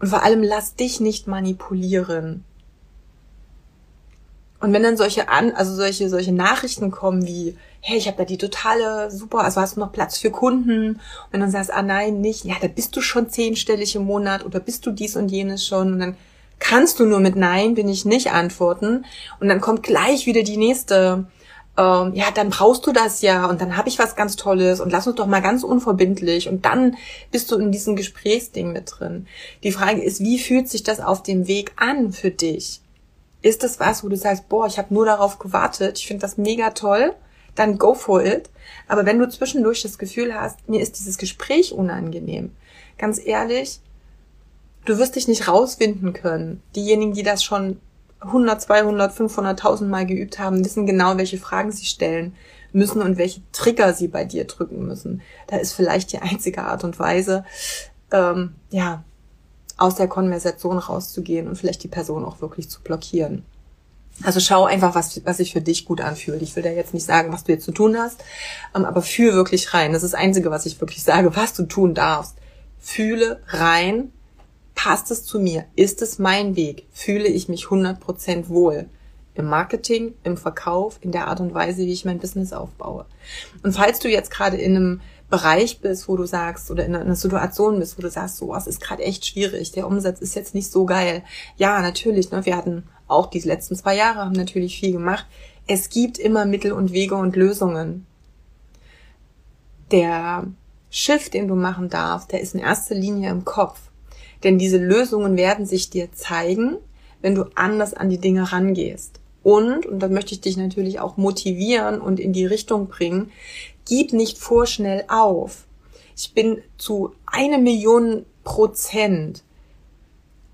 [0.00, 2.44] Und vor allem lass dich nicht manipulieren.
[4.60, 8.24] Und wenn dann solche an, also solche solche Nachrichten kommen wie, hey, ich habe da
[8.24, 10.90] die totale super, also hast du noch Platz für Kunden?
[10.90, 11.00] Und
[11.32, 14.60] wenn du sagst, ah nein, nicht, ja, da bist du schon zehnstellig im Monat oder
[14.60, 16.16] bist du dies und jenes schon und dann
[16.60, 19.04] kannst du nur mit Nein bin ich nicht antworten
[19.40, 21.26] und dann kommt gleich wieder die nächste
[21.76, 24.90] ähm, ja, dann brauchst du das ja und dann habe ich was ganz Tolles und
[24.90, 26.96] lass uns doch mal ganz unverbindlich und dann
[27.32, 29.26] bist du in diesem Gesprächsding mit drin.
[29.62, 32.80] Die Frage ist, wie fühlt sich das auf dem Weg an für dich?
[33.42, 36.38] Ist das was, wo du sagst, boah, ich habe nur darauf gewartet, ich finde das
[36.38, 37.12] mega toll,
[37.56, 38.50] dann go for it.
[38.88, 42.52] Aber wenn du zwischendurch das Gefühl hast, mir ist dieses Gespräch unangenehm,
[42.98, 43.80] ganz ehrlich,
[44.84, 46.62] du wirst dich nicht rausfinden können.
[46.76, 47.80] Diejenigen, die das schon
[48.26, 52.34] 100, 200, 500.000 Mal geübt haben, wissen genau, welche Fragen sie stellen
[52.72, 55.22] müssen und welche Trigger sie bei dir drücken müssen.
[55.46, 57.44] Da ist vielleicht die einzige Art und Weise,
[58.12, 59.04] ähm, ja,
[59.76, 63.44] aus der Konversation rauszugehen und vielleicht die Person auch wirklich zu blockieren.
[64.22, 66.40] Also schau einfach, was, was sich für dich gut anfühlt.
[66.42, 68.22] Ich will da jetzt nicht sagen, was du jetzt zu tun hast,
[68.74, 69.92] ähm, aber fühl wirklich rein.
[69.92, 72.36] Das ist das Einzige, was ich wirklich sage, was du tun darfst.
[72.78, 74.12] Fühle rein,
[74.74, 75.64] Passt es zu mir?
[75.76, 76.86] Ist es mein Weg?
[76.92, 78.86] Fühle ich mich 100% wohl?
[79.34, 83.06] Im Marketing, im Verkauf, in der Art und Weise, wie ich mein Business aufbaue.
[83.62, 87.16] Und falls du jetzt gerade in einem Bereich bist, wo du sagst, oder in einer
[87.16, 90.54] Situation bist, wo du sagst, so, was ist gerade echt schwierig, der Umsatz ist jetzt
[90.54, 91.24] nicht so geil.
[91.56, 95.26] Ja, natürlich, ne, wir hatten auch diese letzten zwei Jahre, haben natürlich viel gemacht.
[95.66, 98.06] Es gibt immer Mittel und Wege und Lösungen
[99.90, 100.46] der
[100.90, 103.80] Shift, den du machen darfst, der ist in erster Linie im Kopf.
[104.44, 106.76] Denn diese Lösungen werden sich dir zeigen,
[107.22, 109.20] wenn du anders an die Dinge rangehst.
[109.42, 113.30] Und, und da möchte ich dich natürlich auch motivieren und in die Richtung bringen,
[113.86, 115.64] gib nicht vorschnell auf.
[116.16, 119.42] Ich bin zu eine Million Prozent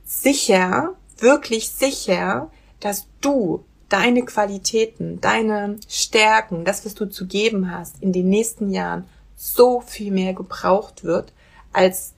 [0.05, 2.51] sicher, wirklich sicher,
[2.81, 8.71] dass du deine Qualitäten, deine Stärken, das, was du zu geben hast, in den nächsten
[8.71, 9.05] Jahren
[9.37, 11.33] so viel mehr gebraucht wird,
[11.73, 12.15] als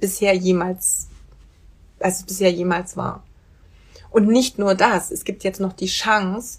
[0.00, 1.08] bisher jemals,
[2.02, 3.22] als es bisher jemals war.
[4.10, 6.58] Und nicht nur das, es gibt jetzt noch die Chance,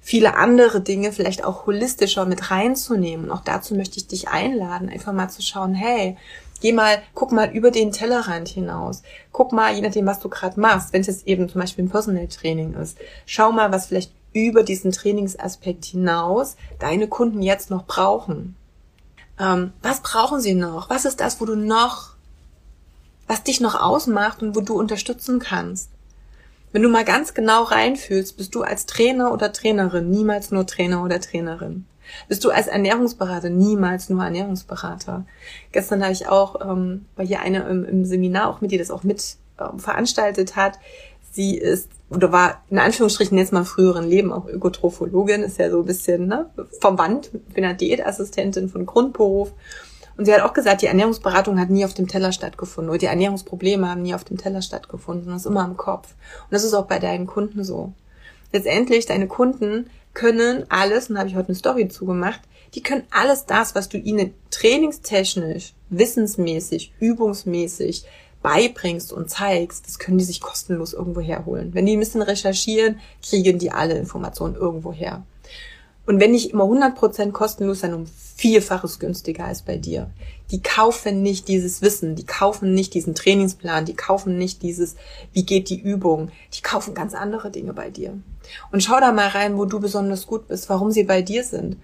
[0.00, 3.30] viele andere Dinge vielleicht auch holistischer mit reinzunehmen.
[3.30, 6.16] auch dazu möchte ich dich einladen, einfach mal zu schauen, hey,
[6.60, 9.02] geh mal, guck mal über den Tellerrand hinaus.
[9.32, 12.28] Guck mal, je nachdem, was du gerade machst, wenn es eben zum Beispiel ein Personal
[12.28, 18.54] Training ist, schau mal, was vielleicht über diesen Trainingsaspekt hinaus deine Kunden jetzt noch brauchen.
[19.38, 20.88] Ähm, was brauchen sie noch?
[20.90, 22.15] Was ist das, wo du noch,
[23.26, 25.90] was dich noch ausmacht und wo du unterstützen kannst?
[26.72, 31.02] Wenn du mal ganz genau reinfühlst, bist du als Trainer oder Trainerin niemals nur Trainer
[31.02, 31.86] oder Trainerin.
[32.28, 35.26] Bist du als Ernährungsberater niemals nur Ernährungsberater.
[35.72, 38.90] Gestern habe ich auch, ähm, weil hier eine im, im Seminar auch mit, die das
[38.90, 40.78] auch mit ähm, veranstaltet hat,
[41.32, 45.80] sie ist oder war in Anführungsstrichen jetzt mal früheren Leben auch Ökotrophologin, ist ja so
[45.80, 49.52] ein bisschen ne, vom Band, bin ja Diätassistentin von Grundberuf
[50.16, 53.06] und sie hat auch gesagt, die Ernährungsberatung hat nie auf dem Teller stattgefunden oder die
[53.06, 55.30] Ernährungsprobleme haben nie auf dem Teller stattgefunden.
[55.30, 56.14] Das ist immer im Kopf.
[56.44, 57.92] Und das ist auch bei deinen Kunden so.
[58.52, 62.40] Letztendlich, deine Kunden können alles, und da habe ich heute eine Story zugemacht,
[62.74, 68.04] die können alles das, was du ihnen trainingstechnisch, wissensmäßig, übungsmäßig
[68.42, 71.74] beibringst und zeigst, das können die sich kostenlos irgendwo herholen.
[71.74, 75.24] Wenn die ein bisschen recherchieren, kriegen die alle Informationen irgendwo her.
[76.06, 80.10] Und wenn nicht immer 100% kostenlos, dann um Vielfaches günstiger als bei dir.
[80.50, 84.94] Die kaufen nicht dieses Wissen, die kaufen nicht diesen Trainingsplan, die kaufen nicht dieses,
[85.32, 88.16] wie geht die Übung, die kaufen ganz andere Dinge bei dir.
[88.70, 91.78] Und schau da mal rein, wo du besonders gut bist, warum sie bei dir sind.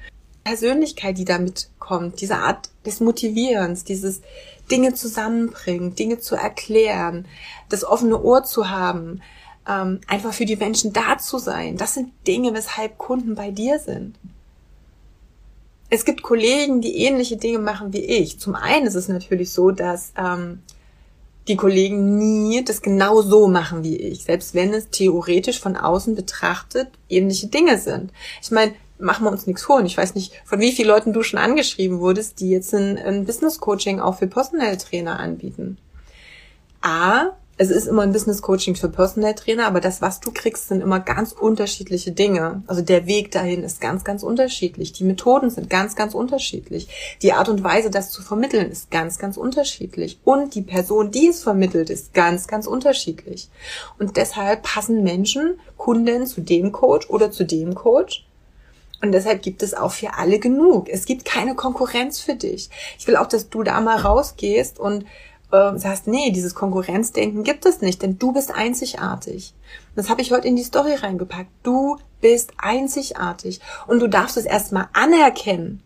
[0.45, 4.21] Persönlichkeit, die da mitkommt, diese Art des Motivierens, dieses
[4.71, 7.27] Dinge zusammenbringen, Dinge zu erklären,
[7.69, 9.23] das offene Ohr zu haben,
[9.69, 11.77] ähm, einfach für die Menschen da zu sein.
[11.77, 14.17] Das sind Dinge, weshalb Kunden bei dir sind.
[15.91, 18.41] Es gibt Kollegen, die ähnliche Dinge machen wie ich.
[18.41, 20.63] Zum einen ist es natürlich so, dass ähm,
[21.49, 26.15] die Kollegen nie das genau so machen wie ich, selbst wenn es theoretisch von außen
[26.15, 28.11] betrachtet ähnliche Dinge sind.
[28.41, 28.73] Ich meine,
[29.03, 29.77] machen wir uns nichts vor.
[29.77, 32.97] Und ich weiß nicht, von wie vielen Leuten du schon angeschrieben wurdest, die jetzt ein,
[32.97, 35.79] ein Business Coaching auch für Personal Trainer anbieten.
[36.81, 37.31] A,
[37.63, 40.81] es ist immer ein Business Coaching für Personal Trainer, aber das, was du kriegst, sind
[40.81, 42.65] immer ganz unterschiedliche Dinge.
[42.67, 44.93] Also der Weg dahin ist ganz, ganz unterschiedlich.
[44.93, 46.89] Die Methoden sind ganz, ganz unterschiedlich.
[47.23, 50.19] Die Art und Weise, das zu vermitteln, ist ganz, ganz unterschiedlich.
[50.25, 53.49] Und die Person, die es vermittelt, ist ganz, ganz unterschiedlich.
[53.97, 58.27] Und deshalb passen Menschen, Kunden zu dem Coach oder zu dem Coach.
[59.01, 60.89] Und deshalb gibt es auch für alle genug.
[60.89, 62.71] Es gibt keine Konkurrenz für dich.
[62.99, 65.05] Ich will auch, dass du da mal rausgehst und
[65.53, 69.55] äh, sagst, nee, dieses Konkurrenzdenken gibt es nicht, denn du bist einzigartig.
[69.95, 71.51] Das habe ich heute in die Story reingepackt.
[71.63, 75.83] Du bist einzigartig und du darfst es erstmal anerkennen.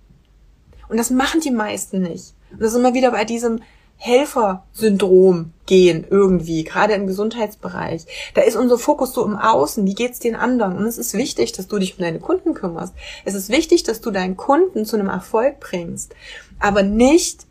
[0.88, 2.34] Und das machen die meisten nicht.
[2.52, 3.60] Und das ist immer wieder bei diesem
[3.98, 8.04] Helfersyndrom gehen irgendwie, gerade im Gesundheitsbereich.
[8.34, 10.76] Da ist unser Fokus so im Außen, wie geht's den anderen?
[10.76, 12.94] Und es ist wichtig, dass du dich um deine Kunden kümmerst.
[13.24, 16.14] Es ist wichtig, dass du deinen Kunden zu einem Erfolg bringst.
[16.60, 17.46] Aber nicht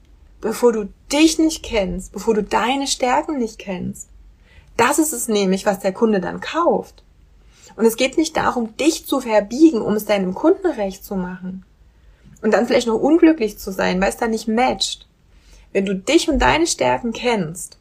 [0.45, 4.09] bevor du dich nicht kennst, bevor du deine Stärken nicht kennst.
[4.77, 7.03] Das ist es nämlich, was der Kunde dann kauft.
[7.75, 11.65] Und es geht nicht darum, dich zu verbiegen, um es deinem Kunden recht zu machen.
[12.43, 15.07] Und dann vielleicht noch unglücklich zu sein, weil es da nicht matcht.
[15.73, 17.79] Wenn du dich und deine Stärken kennst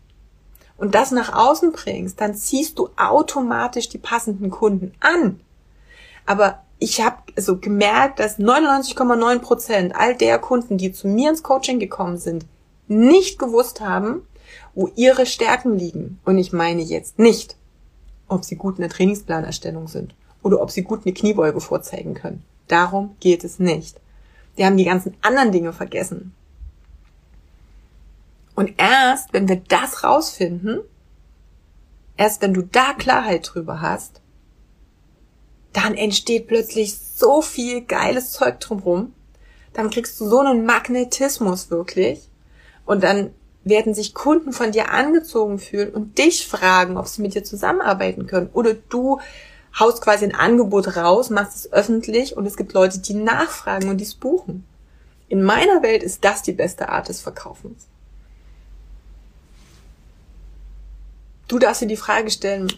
[0.79, 5.39] und das nach außen bringst, dann ziehst du automatisch die passenden Kunden an.
[6.25, 11.43] Aber ich habe so gemerkt, dass 99,9 Prozent all der Kunden, die zu mir ins
[11.43, 12.47] Coaching gekommen sind,
[12.89, 14.27] nicht gewusst haben,
[14.75, 16.21] wo ihre Stärken liegen.
[16.25, 17.57] Und ich meine jetzt nicht,
[18.29, 22.45] ob sie gut in der Trainingsplanerstellung sind oder ob sie gut eine Kniebeuge vorzeigen können.
[22.69, 24.01] Darum geht es nicht.
[24.57, 26.35] Die haben die ganzen anderen Dinge vergessen.
[28.55, 30.81] Und erst, wenn wir das rausfinden,
[32.17, 34.21] erst wenn du da Klarheit drüber hast,
[35.73, 39.13] dann entsteht plötzlich so viel geiles Zeug drumherum.
[39.73, 42.31] Dann kriegst du so einen Magnetismus wirklich.
[42.87, 43.31] Und dann
[43.65, 48.27] werden sich Kunden von dir angezogen fühlen und dich fragen, ob sie mit dir zusammenarbeiten
[48.27, 48.51] können.
[48.53, 49.21] Oder du
[49.79, 53.99] haust quasi ein Angebot raus, machst es öffentlich und es gibt Leute, die nachfragen und
[53.99, 54.65] dies buchen.
[55.29, 57.87] In meiner Welt ist das die beste Art des Verkaufens.
[61.49, 62.73] Du darfst dir die Frage stellen,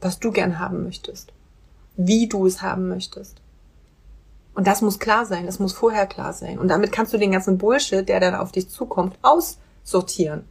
[0.00, 1.32] was du gern haben möchtest,
[1.96, 3.36] wie du es haben möchtest.
[4.58, 6.58] Und das muss klar sein, das muss vorher klar sein.
[6.58, 10.42] Und damit kannst du den ganzen Bullshit, der dann auf dich zukommt, aussortieren.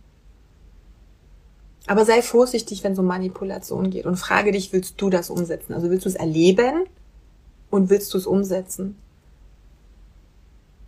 [1.88, 5.74] Aber sei vorsichtig, wenn es um Manipulation geht und frage dich, willst du das umsetzen?
[5.74, 6.86] Also willst du es erleben
[7.70, 8.96] und willst du es umsetzen?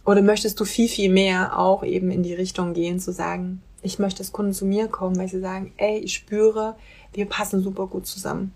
[0.06, 4.00] Oder möchtest du viel, viel mehr auch eben in die Richtung gehen, zu sagen, ich
[4.00, 6.78] möchte, dass Kunden zu mir kommen, weil sie sagen, ey, ich spüre,
[7.12, 8.54] wir passen super gut zusammen.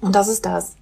[0.00, 0.77] Und das ist das.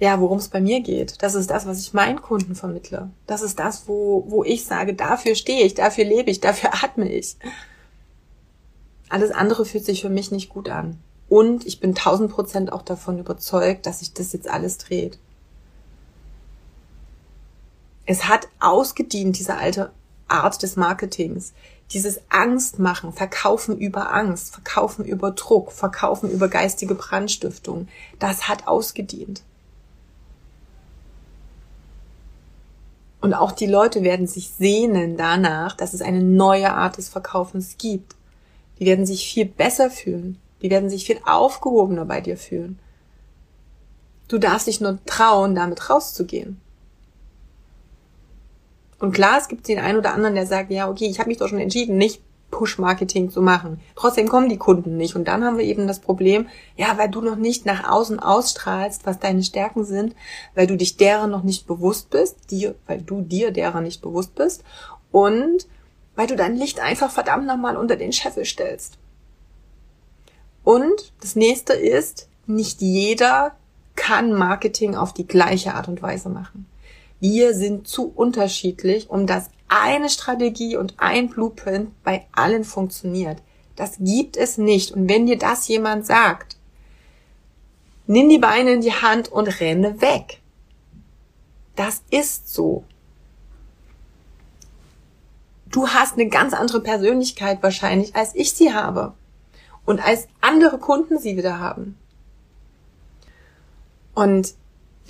[0.00, 1.22] Ja, worum es bei mir geht.
[1.22, 3.10] Das ist das, was ich meinen Kunden vermittle.
[3.26, 7.08] Das ist das, wo, wo ich sage, dafür stehe ich, dafür lebe ich, dafür atme
[7.12, 7.36] ich.
[9.10, 10.98] Alles andere fühlt sich für mich nicht gut an.
[11.28, 15.18] Und ich bin tausend Prozent auch davon überzeugt, dass sich das jetzt alles dreht.
[18.06, 19.92] Es hat ausgedient, diese alte
[20.28, 21.52] Art des Marketings.
[21.92, 29.42] Dieses Angstmachen, Verkaufen über Angst, Verkaufen über Druck, Verkaufen über geistige Brandstiftung, das hat ausgedient.
[33.20, 37.76] Und auch die Leute werden sich sehnen danach, dass es eine neue Art des Verkaufens
[37.76, 38.16] gibt.
[38.78, 40.38] Die werden sich viel besser fühlen.
[40.62, 42.78] Die werden sich viel aufgehobener bei dir fühlen.
[44.28, 46.60] Du darfst dich nur trauen, damit rauszugehen.
[48.98, 51.38] Und klar, es gibt den einen oder anderen, der sagt, ja, okay, ich habe mich
[51.38, 53.80] doch schon entschieden, nicht Push-Marketing zu machen.
[53.94, 55.16] Trotzdem kommen die Kunden nicht.
[55.16, 59.06] Und dann haben wir eben das Problem, ja, weil du noch nicht nach außen ausstrahlst,
[59.06, 60.14] was deine Stärken sind,
[60.54, 64.34] weil du dich derer noch nicht bewusst bist, dir, weil du dir derer nicht bewusst
[64.34, 64.64] bist
[65.12, 65.66] und
[66.16, 68.98] weil du dein Licht einfach verdammt nochmal unter den Scheffel stellst.
[70.64, 73.52] Und das nächste ist, nicht jeder
[73.96, 76.66] kann Marketing auf die gleiche Art und Weise machen.
[77.20, 83.38] Wir sind zu unterschiedlich, um dass eine Strategie und ein Blueprint bei allen funktioniert.
[83.76, 84.92] Das gibt es nicht.
[84.92, 86.58] Und wenn dir das jemand sagt,
[88.06, 90.40] nimm die Beine in die Hand und renne weg.
[91.76, 92.84] Das ist so
[95.70, 99.14] du hast eine ganz andere Persönlichkeit wahrscheinlich, als ich sie habe.
[99.84, 101.98] Und als andere Kunden sie wieder haben.
[104.14, 104.54] Und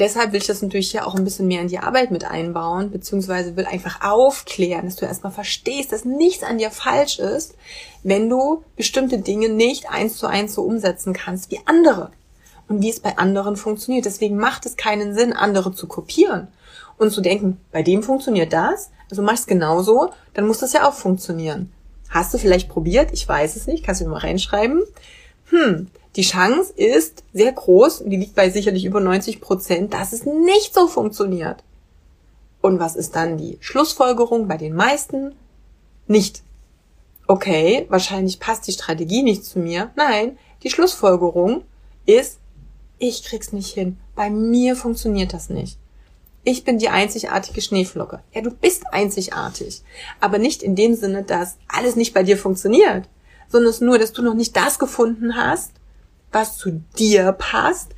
[0.01, 2.91] deshalb will ich das natürlich ja auch ein bisschen mehr in die Arbeit mit einbauen,
[2.91, 7.55] beziehungsweise will einfach aufklären, dass du erstmal verstehst, dass nichts an dir falsch ist,
[8.03, 12.11] wenn du bestimmte Dinge nicht eins zu eins so umsetzen kannst wie andere.
[12.69, 14.05] Und wie es bei anderen funktioniert.
[14.05, 16.49] Deswegen macht es keinen Sinn, andere zu kopieren
[16.99, 20.95] und zu denken, bei dem funktioniert das, also machst genauso, dann muss das ja auch
[20.95, 21.73] funktionieren.
[22.11, 23.11] Hast du vielleicht probiert?
[23.13, 23.85] Ich weiß es nicht.
[23.85, 24.83] Kannst du mal reinschreiben.
[25.51, 30.25] Hm, die Chance ist sehr groß, die liegt bei sicherlich über 90 Prozent, dass es
[30.25, 31.63] nicht so funktioniert.
[32.61, 35.35] Und was ist dann die Schlussfolgerung bei den meisten?
[36.07, 36.43] Nicht.
[37.27, 39.91] Okay, wahrscheinlich passt die Strategie nicht zu mir.
[39.97, 41.63] Nein, die Schlussfolgerung
[42.07, 42.39] ist,
[42.99, 43.99] ich krieg's nicht hin.
[44.15, 45.79] Bei mir funktioniert das nicht
[46.45, 48.21] ich bin die einzigartige Schneeflocke.
[48.33, 49.83] Ja, du bist einzigartig.
[50.21, 53.09] Aber nicht in dem Sinne, dass alles nicht bei dir funktioniert,
[53.51, 55.73] sondern es nur, dass du noch nicht das gefunden hast,
[56.33, 57.93] was zu dir passt,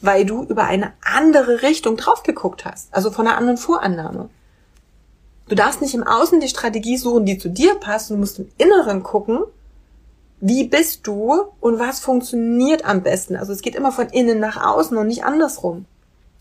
[0.00, 2.94] weil du über eine andere Richtung drauf geguckt hast.
[2.94, 4.28] Also von einer anderen Vorannahme.
[5.48, 8.10] Du darfst nicht im Außen die Strategie suchen, die zu dir passt.
[8.10, 9.40] Du musst im Inneren gucken,
[10.40, 13.34] wie bist du und was funktioniert am besten.
[13.34, 15.86] Also es geht immer von innen nach außen und nicht andersrum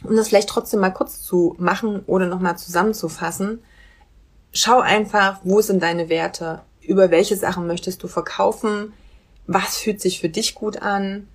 [0.03, 3.63] um das vielleicht trotzdem mal kurz zu machen oder nochmal zusammenzufassen,
[4.51, 8.93] schau einfach, wo sind deine Werte, über welche Sachen möchtest du verkaufen,
[9.45, 11.27] was fühlt sich für dich gut an,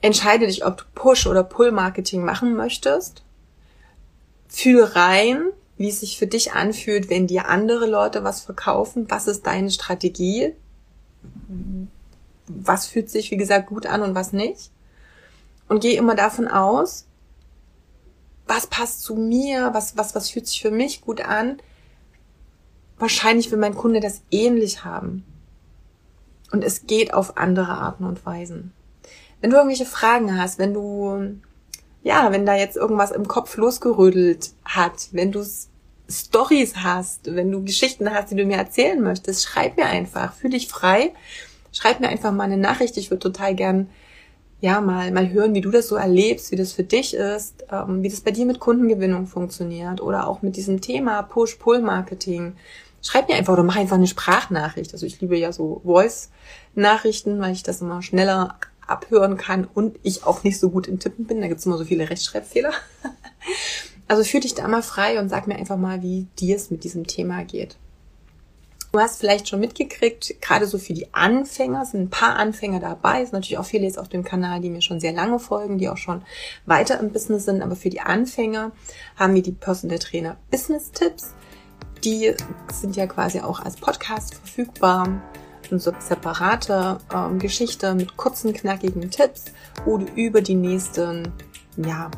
[0.00, 3.22] entscheide dich, ob du Push- oder Pull-Marketing machen möchtest,
[4.48, 9.26] fühl rein, wie es sich für dich anfühlt, wenn dir andere Leute was verkaufen, was
[9.26, 10.54] ist deine Strategie,
[12.46, 14.70] was fühlt sich, wie gesagt, gut an und was nicht.
[15.68, 17.06] Und geh immer davon aus,
[18.46, 21.58] was passt zu mir, was, was, was fühlt sich für mich gut an.
[22.98, 25.24] Wahrscheinlich will mein Kunde das ähnlich haben.
[26.52, 28.72] Und es geht auf andere Arten und Weisen.
[29.40, 31.38] Wenn du irgendwelche Fragen hast, wenn du,
[32.02, 35.44] ja, wenn da jetzt irgendwas im Kopf losgerödelt hat, wenn du
[36.08, 40.50] Stories hast, wenn du Geschichten hast, die du mir erzählen möchtest, schreib mir einfach, fühl
[40.50, 41.12] dich frei.
[41.72, 42.96] Schreib mir einfach mal eine Nachricht.
[42.96, 43.90] Ich würde total gern
[44.60, 48.02] ja, mal, mal hören, wie du das so erlebst, wie das für dich ist, ähm,
[48.02, 52.54] wie das bei dir mit Kundengewinnung funktioniert oder auch mit diesem Thema Push-Pull-Marketing.
[53.02, 54.92] Schreib mir einfach oder mach einfach eine Sprachnachricht.
[54.92, 60.24] Also ich liebe ja so Voice-Nachrichten, weil ich das immer schneller abhören kann und ich
[60.24, 61.40] auch nicht so gut im Tippen bin.
[61.40, 62.72] Da gibt's immer so viele Rechtschreibfehler.
[64.08, 66.82] also fühl dich da mal frei und sag mir einfach mal, wie dir es mit
[66.84, 67.76] diesem Thema geht.
[68.96, 73.20] Du hast vielleicht schon mitgekriegt, gerade so für die Anfänger sind ein paar Anfänger dabei.
[73.20, 75.76] Es sind natürlich auch viele jetzt auf dem Kanal, die mir schon sehr lange folgen,
[75.76, 76.22] die auch schon
[76.64, 77.60] weiter im Business sind.
[77.60, 78.72] Aber für die Anfänger
[79.16, 81.34] haben wir die Personal Trainer Business Tipps.
[82.04, 82.32] Die
[82.72, 85.20] sind ja quasi auch als Podcast verfügbar.
[85.70, 89.44] Und so separate ähm, Geschichte mit kurzen, knackigen Tipps,
[89.84, 91.34] wo du über die nächsten
[91.76, 92.10] ja,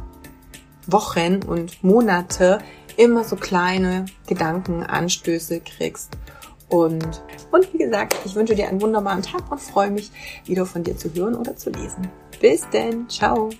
[0.87, 2.61] Wochen und Monate
[2.97, 6.16] immer so kleine Gedankenanstöße kriegst
[6.68, 10.10] und, und wie gesagt, ich wünsche dir einen wunderbaren Tag und freue mich,
[10.44, 12.08] wieder von dir zu hören oder zu lesen.
[12.40, 13.50] Bis denn, ciao!